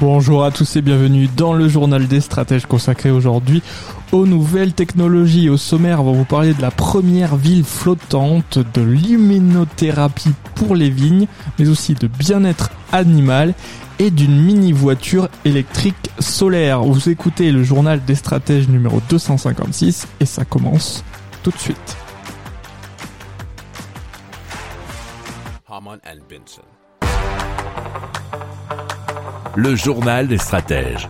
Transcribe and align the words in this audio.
Bonjour 0.00 0.44
à 0.44 0.50
tous 0.50 0.76
et 0.76 0.80
bienvenue 0.80 1.28
dans 1.36 1.52
le 1.52 1.68
journal 1.68 2.08
des 2.08 2.22
stratèges 2.22 2.64
consacré 2.64 3.10
aujourd'hui 3.10 3.62
aux 4.12 4.24
nouvelles 4.24 4.72
technologies. 4.72 5.50
Au 5.50 5.58
sommaire, 5.58 6.00
on 6.00 6.04
va 6.04 6.12
vous 6.16 6.24
parler 6.24 6.54
de 6.54 6.62
la 6.62 6.70
première 6.70 7.36
ville 7.36 7.64
flottante, 7.64 8.58
de 8.72 8.80
l'immunothérapie 8.80 10.32
pour 10.54 10.74
les 10.74 10.88
vignes, 10.88 11.26
mais 11.58 11.68
aussi 11.68 11.94
de 11.94 12.06
bien-être 12.06 12.70
animal 12.92 13.52
et 13.98 14.10
d'une 14.10 14.42
mini-voiture 14.42 15.28
électrique 15.44 16.10
solaire. 16.18 16.80
Vous 16.80 17.10
écoutez 17.10 17.52
le 17.52 17.62
journal 17.62 18.02
des 18.02 18.14
stratèges 18.14 18.70
numéro 18.70 19.02
256 19.10 20.08
et 20.20 20.24
ça 20.24 20.46
commence 20.46 21.04
tout 21.42 21.50
de 21.50 21.58
suite. 21.58 21.96
Le 29.56 29.74
journal 29.74 30.28
des 30.28 30.38
stratèges. 30.38 31.08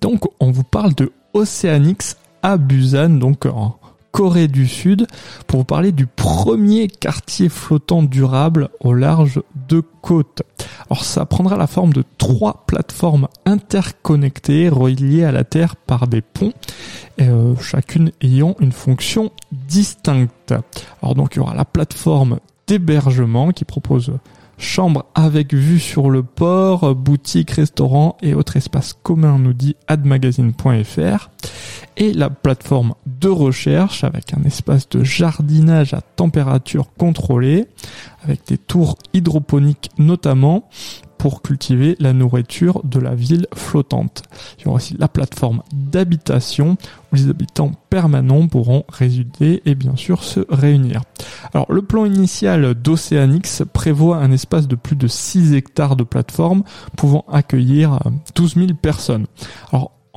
Donc, 0.00 0.22
on 0.40 0.50
vous 0.50 0.64
parle 0.64 0.94
de 0.94 1.12
Oceanix 1.34 2.16
à 2.42 2.56
Busan, 2.56 3.10
donc 3.10 3.44
en 3.44 3.78
Corée 4.12 4.48
du 4.48 4.66
Sud, 4.66 5.06
pour 5.46 5.60
vous 5.60 5.64
parler 5.64 5.92
du 5.92 6.06
premier 6.06 6.88
quartier 6.88 7.50
flottant 7.50 8.02
durable 8.02 8.70
au 8.80 8.94
large 8.94 9.42
de 9.68 9.82
côte. 10.00 10.42
Alors, 10.88 11.04
ça 11.04 11.26
prendra 11.26 11.56
la 11.58 11.66
forme 11.66 11.92
de 11.92 12.02
trois 12.16 12.64
plateformes 12.66 13.28
interconnectées 13.44 14.70
reliées 14.70 15.24
à 15.24 15.32
la 15.32 15.44
Terre 15.44 15.76
par 15.76 16.08
des 16.08 16.22
ponts, 16.22 16.54
euh, 17.20 17.54
chacune 17.60 18.10
ayant 18.22 18.56
une 18.58 18.72
fonction 18.72 19.32
distincte. 19.52 20.54
Alors, 21.02 21.14
donc, 21.14 21.34
il 21.34 21.38
y 21.38 21.40
aura 21.40 21.54
la 21.54 21.66
plateforme 21.66 22.38
d'hébergement 22.66 23.50
qui 23.50 23.66
propose 23.66 24.12
chambre 24.58 25.06
avec 25.14 25.54
vue 25.54 25.78
sur 25.78 26.10
le 26.10 26.22
port, 26.22 26.94
boutique, 26.94 27.52
restaurant 27.52 28.16
et 28.22 28.34
autres 28.34 28.56
espaces 28.56 28.92
communs, 29.02 29.38
nous 29.38 29.54
dit 29.54 29.76
admagazine.fr. 29.86 31.30
Et 31.96 32.12
la 32.12 32.30
plateforme 32.30 32.94
de 33.06 33.28
recherche 33.28 34.04
avec 34.04 34.34
un 34.34 34.44
espace 34.44 34.88
de 34.88 35.02
jardinage 35.02 35.94
à 35.94 36.00
température 36.00 36.92
contrôlée, 36.96 37.66
avec 38.22 38.46
des 38.46 38.58
tours 38.58 38.96
hydroponiques 39.14 39.90
notamment, 39.98 40.68
pour 41.18 41.42
cultiver 41.42 41.96
la 41.98 42.12
nourriture 42.12 42.80
de 42.84 42.98
la 43.00 43.14
ville 43.14 43.46
flottante. 43.54 44.22
Il 44.58 44.64
y 44.64 44.68
aura 44.68 44.76
aussi 44.76 44.96
la 44.98 45.08
plateforme 45.08 45.62
d'habitation 45.72 46.76
où 47.12 47.16
les 47.16 47.28
habitants 47.28 47.72
permanents 47.90 48.46
pourront 48.48 48.84
résider 48.88 49.62
et 49.66 49.74
bien 49.74 49.96
sûr 49.96 50.22
se 50.22 50.40
réunir. 50.48 51.02
Alors 51.52 51.70
le 51.72 51.82
plan 51.82 52.04
initial 52.04 52.74
d'Oceanix 52.74 53.62
prévoit 53.72 54.18
un 54.18 54.30
espace 54.32 54.68
de 54.68 54.76
plus 54.76 54.96
de 54.96 55.06
6 55.06 55.54
hectares 55.54 55.96
de 55.96 56.04
plateforme 56.04 56.62
pouvant 56.96 57.24
accueillir 57.30 57.98
12 58.34 58.54
000 58.54 58.66
personnes. 58.80 59.26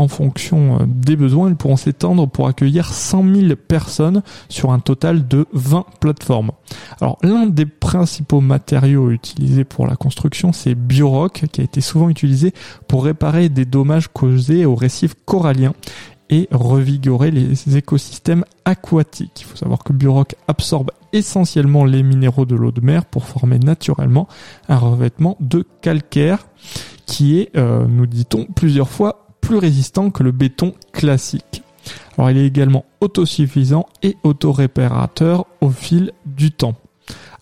En 0.02 0.08
fonction 0.08 0.80
euh, 0.80 0.84
des 0.88 1.16
besoins, 1.16 1.50
ils 1.50 1.56
pourront 1.56 1.78
s'étendre 1.78 2.28
pour 2.28 2.48
accueillir 2.48 2.92
100 2.92 3.24
000 3.34 3.56
personnes 3.56 4.24
sur 4.50 4.72
un 4.72 4.80
total 4.80 5.28
de 5.28 5.46
20 5.54 5.86
plateformes. 6.00 6.52
Alors 7.00 7.18
l'un 7.22 7.46
des 7.46 7.66
principaux 7.66 8.42
matériaux 8.42 9.12
utilisés 9.12 9.64
pour 9.64 9.88
la 9.88 9.96
construction, 9.96 10.54
c'est 10.54 10.76
Biorock, 10.76 11.46
qui 11.52 11.62
a 11.62 11.64
été 11.64 11.82
souvent 11.82 12.10
utilisé 12.10 12.54
pour 12.88 13.06
réparer 13.06 13.50
des 13.50 13.66
dommages 13.66 14.08
causés 14.08 14.66
aux 14.66 14.76
récifs 14.76 15.16
coralliens 15.26 15.74
et 16.30 16.48
revigorer 16.52 17.30
les 17.30 17.78
écosystèmes 17.78 18.46
aquatiques. 18.64 19.42
Il 19.42 19.46
faut 19.46 19.58
savoir 19.58 19.84
que 19.84 19.92
Biorock 19.92 20.36
absorbe 20.48 20.92
essentiellement 21.14 21.84
les 21.84 22.04
minéraux 22.04 22.46
de 22.46 22.56
l'eau 22.56 22.72
de 22.72 22.82
mer 22.82 23.06
pour 23.06 23.26
former 23.26 23.60
naturellement 23.60 24.28
un 24.70 24.78
revêtement 24.78 25.36
de 25.42 25.66
calcaire 25.82 26.48
qui 27.06 27.40
est, 27.40 27.56
euh, 27.58 27.86
nous 27.88 28.06
dit-on, 28.06 28.46
plusieurs 28.46 28.90
fois 28.90 29.28
plus 29.42 29.58
résistant 29.58 30.10
que 30.10 30.24
le 30.24 30.32
béton 30.32 30.74
classique. 30.94 31.64
Alors 32.18 32.30
il 32.30 32.38
est 32.38 32.46
également 32.46 32.86
autosuffisant 33.02 33.88
et 34.04 34.18
autoréparateur 34.24 35.46
au 35.62 35.70
fil 35.70 36.12
du 36.26 36.52
temps. 36.52 36.76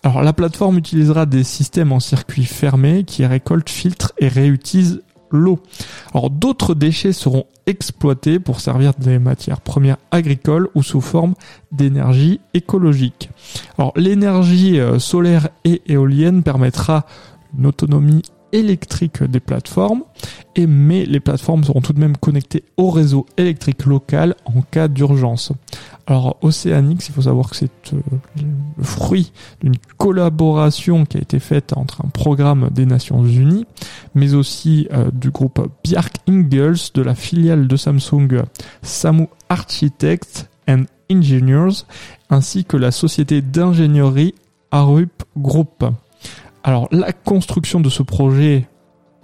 Alors 0.02 0.22
la 0.22 0.32
plateforme 0.32 0.78
utilisera 0.78 1.26
des 1.26 1.44
systèmes 1.44 1.92
en 1.92 2.00
circuit 2.00 2.44
fermé 2.44 3.04
qui 3.04 3.26
récoltent, 3.26 3.68
filtrent 3.68 4.12
et 4.18 4.28
réutilisent 4.28 5.02
l'eau. 5.30 5.60
Alors 6.14 6.30
d'autres 6.30 6.74
déchets 6.74 7.12
seront 7.12 7.44
exploités 7.66 8.40
pour 8.40 8.60
servir 8.60 8.92
des 8.98 9.18
matières 9.18 9.60
premières 9.60 9.98
agricoles 10.10 10.68
ou 10.74 10.82
sous 10.82 11.00
forme 11.00 11.34
d'énergie 11.70 12.40
écologique. 12.54 13.30
Alors 13.78 13.92
l'énergie 13.96 14.80
euh, 14.80 14.98
solaire 14.98 15.50
et 15.64 15.82
éolienne 15.86 16.42
permettra 16.42 17.06
une 17.56 17.66
autonomie 17.66 18.22
électrique 18.52 19.22
des 19.22 19.40
plateformes, 19.40 20.02
et, 20.56 20.66
mais 20.66 21.04
les 21.04 21.20
plateformes 21.20 21.64
seront 21.64 21.80
tout 21.80 21.92
de 21.92 22.00
même 22.00 22.16
connectées 22.16 22.64
au 22.76 22.90
réseau 22.90 23.26
électrique 23.36 23.86
local 23.86 24.34
en 24.44 24.62
cas 24.62 24.88
d'urgence. 24.88 25.52
Alors 26.06 26.36
Oceanix, 26.42 27.08
il 27.08 27.12
faut 27.12 27.22
savoir 27.22 27.50
que 27.50 27.56
c'est 27.56 27.70
euh, 27.92 28.00
le 28.78 28.82
fruit 28.82 29.32
d'une 29.62 29.76
collaboration 29.96 31.04
qui 31.04 31.18
a 31.18 31.20
été 31.20 31.38
faite 31.38 31.72
entre 31.76 32.04
un 32.04 32.08
programme 32.08 32.68
des 32.72 32.84
Nations 32.84 33.24
Unies, 33.24 33.66
mais 34.14 34.34
aussi 34.34 34.88
euh, 34.92 35.10
du 35.12 35.30
groupe 35.30 35.70
Bjark 35.84 36.16
Ingels 36.28 36.90
de 36.94 37.02
la 37.02 37.14
filiale 37.14 37.68
de 37.68 37.76
Samsung 37.76 38.42
Samu 38.82 39.28
Architects 39.48 40.48
and 40.68 40.84
Engineers, 41.10 41.84
ainsi 42.28 42.64
que 42.64 42.76
la 42.76 42.90
société 42.90 43.40
d'ingénierie 43.40 44.34
Arup 44.70 45.22
Group. 45.36 45.84
Alors 46.62 46.88
la 46.90 47.12
construction 47.12 47.80
de 47.80 47.88
ce 47.88 48.02
projet 48.02 48.68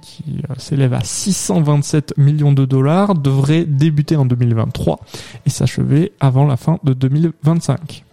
qui 0.03 0.43
euh, 0.51 0.55
s'élève 0.59 0.93
à 0.95 1.03
627 1.03 2.17
millions 2.17 2.53
de 2.53 2.65
dollars 2.65 3.15
devrait 3.15 3.65
débuter 3.65 4.17
en 4.17 4.25
2023 4.25 5.01
et 5.45 5.51
s'achever 5.51 6.13
avant 6.21 6.47
la 6.47 6.57
fin 6.57 6.79
de 6.85 6.93
2025. 6.93 8.05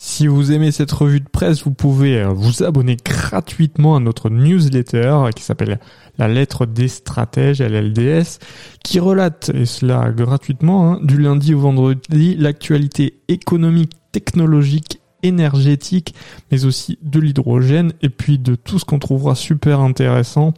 Si 0.00 0.28
vous 0.28 0.52
aimez 0.52 0.70
cette 0.70 0.92
revue 0.92 1.18
de 1.18 1.28
presse, 1.28 1.64
vous 1.64 1.72
pouvez 1.72 2.20
euh, 2.20 2.28
vous 2.28 2.62
abonner 2.62 2.96
gratuitement 3.04 3.96
à 3.96 4.00
notre 4.00 4.30
newsletter 4.30 5.30
qui 5.34 5.42
s'appelle 5.42 5.80
La 6.18 6.28
lettre 6.28 6.66
des 6.66 6.86
stratèges, 6.86 7.60
LLDS, 7.60 8.38
qui 8.84 9.00
relate, 9.00 9.50
et 9.52 9.66
cela 9.66 10.10
gratuitement, 10.12 10.92
hein, 10.92 11.00
du 11.02 11.18
lundi 11.18 11.52
au 11.52 11.58
vendredi, 11.58 12.36
l'actualité 12.36 13.20
économique, 13.26 13.92
technologique 14.12 15.00
énergétique, 15.22 16.14
mais 16.50 16.64
aussi 16.64 16.98
de 17.02 17.20
l'hydrogène 17.20 17.92
et 18.02 18.08
puis 18.08 18.38
de 18.38 18.54
tout 18.54 18.78
ce 18.78 18.84
qu'on 18.84 18.98
trouvera 18.98 19.34
super 19.34 19.80
intéressant 19.80 20.54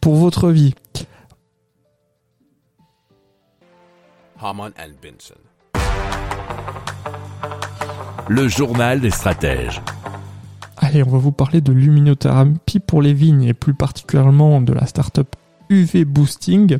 pour 0.00 0.16
votre 0.16 0.50
vie. 0.50 0.74
Haman 4.40 4.72
and 4.78 4.92
Benson. 5.02 5.34
Le 8.28 8.48
journal 8.48 9.00
des 9.00 9.10
stratèges. 9.10 9.82
Allez, 10.76 11.02
on 11.02 11.10
va 11.10 11.18
vous 11.18 11.32
parler 11.32 11.60
de 11.60 11.72
luminothérapie 11.72 12.80
pour 12.80 13.02
les 13.02 13.12
vignes 13.12 13.42
et 13.42 13.54
plus 13.54 13.74
particulièrement 13.74 14.60
de 14.62 14.72
la 14.72 14.86
startup 14.86 15.36
UV 15.68 16.04
Boosting 16.04 16.78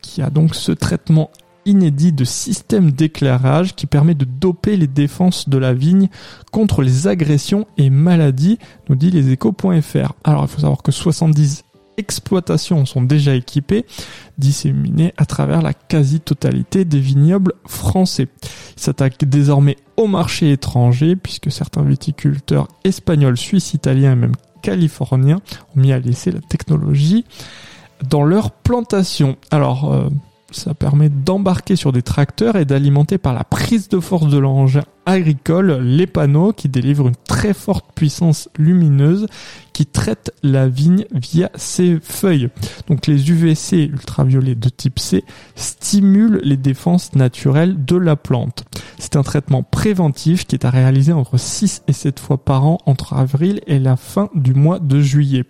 qui 0.00 0.22
a 0.22 0.30
donc 0.30 0.54
ce 0.54 0.72
traitement 0.72 1.30
inédit 1.70 2.12
de 2.12 2.24
système 2.24 2.90
d'éclairage 2.90 3.74
qui 3.74 3.86
permet 3.86 4.14
de 4.14 4.24
doper 4.24 4.76
les 4.76 4.86
défenses 4.86 5.48
de 5.48 5.56
la 5.56 5.72
vigne 5.72 6.08
contre 6.50 6.82
les 6.82 7.06
agressions 7.06 7.66
et 7.78 7.90
maladies, 7.90 8.58
nous 8.88 8.96
dit 8.96 9.10
les 9.10 9.30
échos.fr. 9.30 10.12
Alors 10.24 10.44
il 10.44 10.48
faut 10.48 10.60
savoir 10.60 10.82
que 10.82 10.92
70 10.92 11.64
exploitations 11.96 12.86
sont 12.86 13.02
déjà 13.02 13.34
équipées, 13.34 13.84
disséminées 14.38 15.12
à 15.16 15.26
travers 15.26 15.62
la 15.62 15.74
quasi-totalité 15.74 16.84
des 16.84 16.98
vignobles 16.98 17.52
français. 17.66 18.28
Ils 18.76 18.82
s'attaquent 18.82 19.24
désormais 19.24 19.76
au 19.96 20.06
marché 20.06 20.50
étranger 20.50 21.14
puisque 21.14 21.52
certains 21.52 21.82
viticulteurs 21.82 22.68
espagnols, 22.84 23.36
suisses, 23.36 23.74
italiens 23.74 24.12
et 24.12 24.16
même 24.16 24.34
californiens 24.62 25.40
ont 25.76 25.80
mis 25.80 25.92
à 25.92 25.98
laisser 25.98 26.30
la 26.32 26.40
technologie 26.40 27.24
dans 28.08 28.24
leur 28.24 28.50
plantation. 28.50 29.36
Alors, 29.50 29.92
euh, 29.92 30.08
ça 30.50 30.74
permet 30.74 31.08
d'embarquer 31.08 31.76
sur 31.76 31.92
des 31.92 32.02
tracteurs 32.02 32.56
et 32.56 32.64
d'alimenter 32.64 33.18
par 33.18 33.34
la 33.34 33.44
prise 33.44 33.88
de 33.88 34.00
force 34.00 34.28
de 34.28 34.38
l'engin 34.38 34.84
agricole, 35.06 35.80
les 35.82 36.06
panneaux 36.06 36.52
qui 36.52 36.68
délivrent 36.68 37.08
une 37.08 37.16
très 37.26 37.54
forte 37.54 37.86
puissance 37.94 38.48
lumineuse 38.58 39.26
qui 39.72 39.86
traite 39.86 40.32
la 40.42 40.68
vigne 40.68 41.06
via 41.12 41.50
ses 41.54 41.98
feuilles. 42.00 42.50
Donc 42.88 43.06
les 43.06 43.30
UVC 43.30 43.84
ultraviolets 43.84 44.54
de 44.54 44.68
type 44.68 44.98
C 44.98 45.24
stimulent 45.90 46.40
les 46.44 46.56
défenses 46.56 47.16
naturelles 47.16 47.84
de 47.84 47.96
la 47.96 48.14
plante. 48.14 48.62
C'est 48.98 49.16
un 49.16 49.24
traitement 49.24 49.64
préventif 49.64 50.46
qui 50.46 50.54
est 50.54 50.64
à 50.64 50.70
réaliser 50.70 51.12
entre 51.12 51.36
6 51.36 51.82
et 51.88 51.92
7 51.92 52.20
fois 52.20 52.38
par 52.38 52.64
an 52.64 52.78
entre 52.86 53.14
avril 53.14 53.60
et 53.66 53.80
la 53.80 53.96
fin 53.96 54.28
du 54.36 54.54
mois 54.54 54.78
de 54.78 55.00
juillet. 55.00 55.46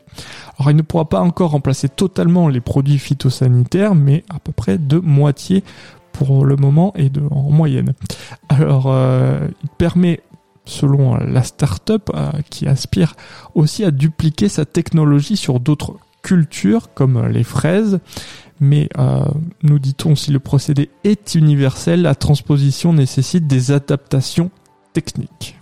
Alors 0.59 0.71
il 0.71 0.79
ne 0.79 0.83
pourra 0.83 1.11
pas 1.11 1.21
encore 1.21 1.51
remplacer 1.51 1.91
totalement 1.91 2.49
les 2.49 2.63
produits 2.63 2.99
phytosanitaires, 2.99 3.95
mais 3.95 4.25
à 4.31 4.39
peu 4.39 4.53
près 4.53 4.79
de 4.79 4.97
moitié 4.97 5.63
pour 6.13 6.47
le 6.47 6.57
moment 6.57 6.95
et 6.97 7.11
de, 7.11 7.21
en 7.31 7.51
moyenne. 7.51 7.93
Alors 8.49 8.87
euh, 8.87 9.47
il 9.63 9.69
permet 9.69 10.23
selon 10.65 11.17
la 11.17 11.43
start-up 11.43 12.09
euh, 12.15 12.31
qui 12.49 12.67
aspire 12.67 13.15
aussi 13.55 13.85
à 13.85 13.91
dupliquer 13.91 14.49
sa 14.49 14.65
technologie 14.65 15.37
sur 15.37 15.61
d'autres 15.61 15.97
cultures 16.23 16.95
comme 16.95 17.27
les 17.27 17.45
fraises. 17.45 18.01
Mais 18.61 18.89
euh, 18.99 19.25
nous 19.63 19.79
dit-on, 19.79 20.15
si 20.15 20.31
le 20.31 20.39
procédé 20.39 20.91
est 21.03 21.35
universel, 21.35 22.03
la 22.03 22.15
transposition 22.15 22.93
nécessite 22.93 23.47
des 23.47 23.73
adaptations 23.73 24.51
techniques. 24.93 25.57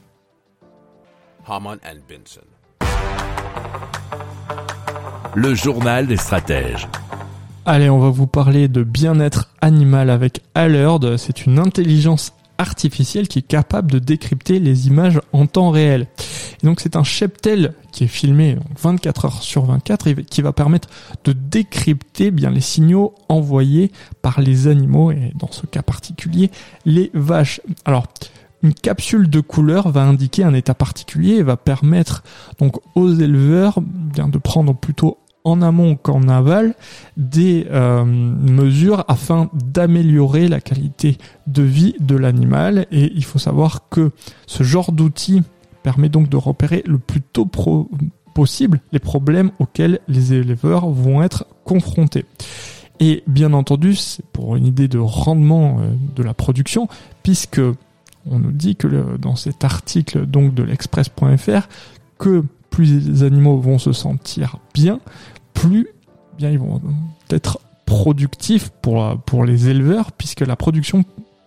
Harman 1.47 1.79
and 1.85 1.99
Benson. 2.09 2.41
Le 5.35 5.55
journal 5.55 6.07
des 6.07 6.17
stratèges. 6.17 6.89
Allez, 7.65 7.89
on 7.89 8.01
va 8.01 8.11
vous 8.11 8.27
parler 8.27 8.67
de 8.67 8.83
bien-être 8.83 9.51
animal 9.61 10.11
avec 10.11 10.41
Alert. 10.55 11.17
C'est 11.17 11.47
une 11.47 11.59
intelligence 11.59 12.33
artificielle 12.59 13.29
qui 13.29 13.39
est 13.39 13.47
capable 13.47 13.91
de 13.91 13.99
décrypter 13.99 14.59
les 14.59 14.89
images 14.89 15.21
en 15.33 15.47
temps 15.47 15.71
réel. 15.71 16.09
Et 16.63 16.67
donc 16.67 16.81
c'est 16.81 16.97
un 16.97 17.05
cheptel 17.05 17.75
qui 17.93 18.05
est 18.05 18.09
filmé 18.09 18.57
24 18.81 19.25
heures 19.27 19.43
sur 19.43 19.65
24 19.65 20.07
et 20.09 20.15
qui 20.25 20.43
va 20.43 20.53
permettre 20.53 20.89
de 21.25 21.33
décrypter 21.33 22.31
bien 22.31 22.51
les 22.51 22.61
signaux 22.61 23.15
envoyés 23.29 23.93
par 24.23 24.41
les 24.41 24.67
animaux 24.67 25.11
et 25.11 25.33
dans 25.37 25.51
ce 25.51 25.67
cas 25.67 25.83
particulier 25.83 26.51
les 26.85 27.11
vaches. 27.15 27.61
Alors 27.85 28.07
une 28.63 28.75
capsule 28.75 29.31
de 29.31 29.41
couleur 29.41 29.91
va 29.91 30.03
indiquer 30.03 30.43
un 30.43 30.55
état 30.55 30.75
particulier 30.75 31.35
et 31.35 31.43
va 31.43 31.57
permettre 31.57 32.25
donc 32.59 32.77
aux 32.97 33.13
éleveurs 33.13 33.81
bien 33.81 34.29
de 34.29 34.39
prendre 34.39 34.75
plutôt 34.75 35.19
en 35.45 35.63
amont 35.63 35.97
qu'en 35.97 36.29
aval 36.29 36.75
des 37.17 37.67
euh, 37.71 38.05
mesures 38.05 39.05
afin 39.09 39.49
d'améliorer 39.55 40.49
la 40.49 40.61
qualité 40.61 41.19
de 41.47 41.63
vie 41.63 41.95
de 42.01 42.17
l'animal 42.17 42.87
et 42.91 43.13
il 43.15 43.25
faut 43.25 43.39
savoir 43.39 43.89
que 43.89 44.11
ce 44.47 44.63
genre 44.63 44.93
d'outil 44.93 45.43
permet 45.89 46.11
donc 46.11 46.29
de 46.29 46.37
repérer 46.37 46.83
le 46.85 46.99
plus 46.99 47.23
tôt 47.23 47.49
possible 48.35 48.81
les 48.93 48.99
problèmes 48.99 49.53
auxquels 49.59 50.01
les 50.07 50.35
éleveurs 50.35 50.91
vont 50.91 51.23
être 51.23 51.47
confrontés. 51.65 52.27
Et 53.01 53.23
bien 53.27 53.55
entendu, 53.55 53.95
c'est 53.95 54.23
pour 54.27 54.55
une 54.57 54.67
idée 54.67 54.87
de 54.87 54.99
rendement 54.99 55.79
euh, 55.81 55.95
de 56.15 56.23
la 56.23 56.35
production, 56.35 56.89
puisque 57.23 57.63
on 58.31 58.39
nous 58.39 58.53
dit 58.53 58.77
que 58.77 59.17
dans 59.17 59.35
cet 59.35 59.65
article 59.65 60.27
donc 60.27 60.53
de 60.53 60.63
l'express.fr 60.63 61.69
que 62.19 62.45
plus 62.69 63.09
les 63.09 63.23
animaux 63.23 63.59
vont 63.59 63.79
se 63.79 63.95
sentir 63.95 64.59
bien, 64.75 65.01
plus 65.55 65.89
bien 66.37 66.51
ils 66.51 66.59
vont 66.59 66.83
être 67.31 67.61
productifs 67.87 68.69
pour, 68.83 69.17
pour 69.25 69.47
les 69.47 69.71
éleveurs, 69.71 70.13
puisque 70.13 70.43
la 70.43 70.57
production 70.57 71.07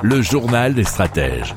Le 0.00 0.22
journal 0.22 0.72
des 0.72 0.84
stratèges. 0.84 1.56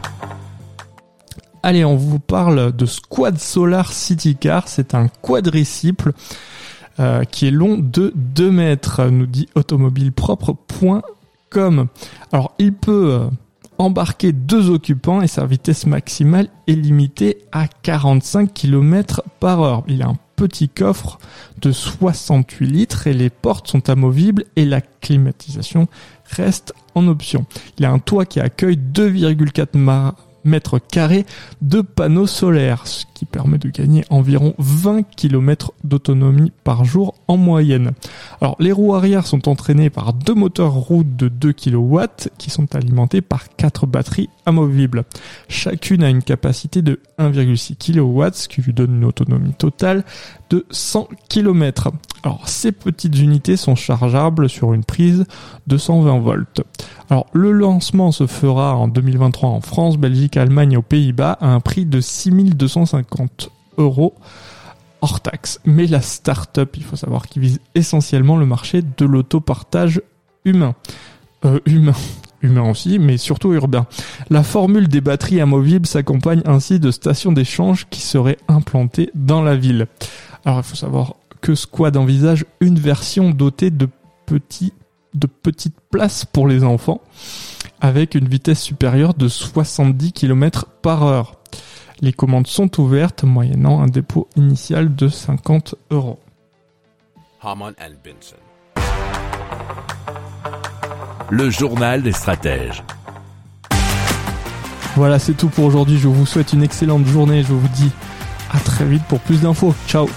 Allez, 1.62 1.86
on 1.86 1.96
vous 1.96 2.18
parle 2.18 2.76
de 2.76 2.88
Squad 2.88 3.38
Solar 3.38 3.94
City 3.94 4.36
Car. 4.36 4.68
C'est 4.68 4.96
un 4.96 5.10
quadricycle 5.10 6.12
euh, 7.00 7.24
qui 7.24 7.48
est 7.48 7.52
long 7.52 7.78
de 7.78 8.12
2 8.16 8.50
mètres, 8.50 9.06
nous 9.06 9.28
dit 9.28 9.48
automobilepropre.com. 9.54 11.88
Alors, 12.32 12.56
il 12.58 12.74
peut 12.74 13.12
euh, 13.12 13.30
embarquer 13.78 14.32
deux 14.32 14.72
occupants 14.72 15.22
et 15.22 15.28
sa 15.28 15.46
vitesse 15.46 15.86
maximale 15.86 16.50
est 16.66 16.74
limitée 16.74 17.44
à 17.52 17.68
45 17.68 18.56
km 18.56 19.22
par 19.40 19.62
heure. 19.62 19.84
Il 19.88 20.02
un 20.02 20.16
petit 20.38 20.70
coffre 20.70 21.20
de 21.62 21.74
68 21.74 22.66
litres 22.66 23.08
et 23.08 23.14
les 23.14 23.30
portes 23.30 23.68
sont 23.68 23.90
amovibles 23.90 24.46
et 24.56 24.64
la 24.64 24.80
climatisation 24.80 25.88
reste 26.24 26.74
en 26.96 27.08
option. 27.10 27.46
Il 27.78 27.86
a 27.86 27.92
un 27.92 28.00
toit 28.00 28.26
qui 28.26 28.40
accueille 28.40 28.78
2,4 28.78 30.14
mètres 30.46 30.80
carrés 30.80 31.26
de 31.62 31.82
panneaux 31.82 32.28
solaires, 32.28 32.88
ce 32.88 33.06
qui 33.14 33.26
permet 33.26 33.58
de 33.58 33.70
gagner 33.70 34.06
environ 34.10 34.54
20 34.60 35.04
km 35.04 35.74
d'autonomie 35.84 36.54
par 36.64 36.86
jour 36.86 37.16
en 37.28 37.36
moyenne. 37.36 37.92
Alors 38.42 38.56
les 38.60 38.72
roues 38.72 38.94
arrière 38.94 39.26
sont 39.26 39.50
entraînées 39.50 39.90
par 39.90 40.14
deux 40.14 40.36
moteurs 40.36 40.74
roues 40.74 41.04
de 41.04 41.28
2 41.28 41.54
kW 41.54 42.00
qui 42.38 42.50
sont 42.50 42.76
alimentés 42.76 43.22
par 43.22 43.50
quatre 43.56 43.88
batteries 43.88 44.30
amovibles. 44.46 45.06
Chacune 45.50 46.04
a 46.04 46.10
une 46.10 46.22
capacité 46.22 46.82
de 46.82 47.00
1,6 47.20 47.76
kW, 47.78 48.34
ce 48.34 48.48
qui 48.48 48.62
lui 48.62 48.74
donne 48.74 48.98
une 48.98 49.06
autonomie 49.06 49.54
totale 49.54 50.04
de 50.50 50.66
100 50.70 51.08
km. 51.30 51.92
Alors 52.24 52.48
ces 52.48 52.72
petites 52.72 53.18
unités 53.18 53.58
sont 53.58 53.76
chargeables 53.76 54.50
sur 54.50 54.74
une 54.74 54.84
prise 54.84 55.26
de 55.66 55.78
120 55.78 56.20
volts. 56.20 56.62
Alors 57.10 57.26
le 57.34 57.52
lancement 57.52 58.12
se 58.12 58.28
fera 58.28 58.76
en 58.76 58.88
2023 58.88 59.50
en 59.50 59.62
France, 59.62 59.98
Belgique, 59.98 60.38
Allemagne 60.38 60.74
et 60.74 60.78
aux 60.78 60.84
Pays-Bas 60.84 61.38
à 61.42 61.48
un 61.48 61.60
prix 61.60 61.86
de 61.86 62.02
6250 62.02 63.50
euros 63.78 64.14
hors 65.02 65.22
taxe. 65.22 65.60
Mais 65.66 65.88
la 65.88 66.02
start-up, 66.02 66.76
il 66.78 66.84
faut 66.84 66.96
savoir 66.96 67.28
qu'il 67.28 67.42
vise 67.42 67.60
essentiellement 67.76 68.38
le 68.38 68.46
marché 68.46 68.82
de 68.82 69.06
l'autopartage 69.06 70.02
humain. 70.46 70.76
Euh, 71.46 71.60
humain. 71.66 71.94
Humain 72.44 72.70
aussi, 72.70 73.00
mais 73.00 73.18
surtout 73.18 73.52
urbain. 73.54 73.88
La 74.30 74.44
formule 74.44 74.88
des 74.88 75.02
batteries 75.02 75.42
amovibles 75.42 75.88
s'accompagne 75.88 76.44
ainsi 76.46 76.80
de 76.80 76.92
stations 76.92 77.32
d'échange 77.32 77.88
qui 77.90 78.00
seraient 78.00 78.38
implantées 78.48 79.10
dans 79.16 79.42
la 79.42 79.56
ville. 79.56 79.88
Alors 80.46 80.60
il 80.60 80.64
faut 80.64 80.76
savoir 80.76 81.16
que 81.42 81.56
Squad 81.56 81.98
envisage 81.98 82.46
une 82.60 82.78
version 82.78 83.32
dotée 83.32 83.72
de 83.72 83.90
petits 84.28 84.72
de 85.16 85.26
petites 85.26 85.80
places 85.90 86.26
pour 86.26 86.48
les 86.48 86.64
enfants 86.64 87.02
avec 87.80 88.16
une 88.16 88.28
vitesse 88.28 88.62
supérieure 88.62 89.14
de 89.14 89.28
70 89.28 90.12
km 90.12 90.68
par 90.82 91.04
heure. 91.04 91.37
Les 92.00 92.14
commandes 92.14 92.46
sont 92.46 92.80
ouvertes 92.80 93.24
moyennant 93.24 93.82
un 93.82 93.88
dépôt 93.88 94.28
initial 94.36 94.96
de 94.96 95.08
50 95.08 95.76
euros. 95.90 96.20
Harman 97.42 97.74
and 97.82 97.96
Benson. 98.04 98.36
Le 101.32 101.50
journal 101.50 102.04
des 102.04 102.12
stratèges. 102.12 102.84
Voilà, 104.96 105.18
c'est 105.18 105.34
tout 105.34 105.50
pour 105.50 105.66
aujourd'hui. 105.66 105.98
Je 105.98 106.08
vous 106.08 106.26
souhaite 106.26 106.54
une 106.54 106.64
excellente 106.64 107.06
journée. 107.06 107.42
Je 107.44 107.54
vous 107.54 107.68
dis 107.70 107.92
à 108.52 108.60
très 108.60 108.86
vite 108.86 109.04
pour 109.06 109.20
plus 109.20 109.42
d'infos. 109.42 109.74
Ciao 109.88 110.08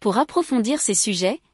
Pour 0.00 0.18
approfondir 0.18 0.80
ces 0.80 0.94
sujets, 0.94 1.40